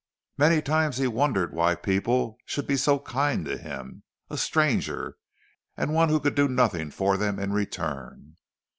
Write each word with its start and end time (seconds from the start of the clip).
Many 0.35 0.63
times 0.63 0.97
he 0.97 1.05
wondered 1.05 1.53
why 1.53 1.75
people 1.75 2.39
should 2.47 2.65
be 2.65 2.75
so 2.75 2.97
kind 2.97 3.45
to 3.45 3.55
him, 3.55 4.01
a 4.31 4.35
stranger, 4.39 5.17
and 5.77 5.93
one 5.93 6.09
who 6.09 6.19
could 6.19 6.33
do 6.33 6.47
nothing 6.47 6.89
for 6.89 7.17
them 7.17 7.37
in 7.37 7.53
return. 7.53 8.37